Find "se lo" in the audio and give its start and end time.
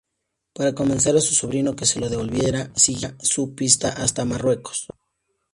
1.85-2.09